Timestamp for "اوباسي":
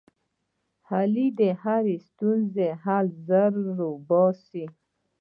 3.93-4.65